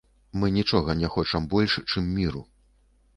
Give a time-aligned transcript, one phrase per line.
[0.43, 2.41] Мы нічога не хочам больш, чым міру.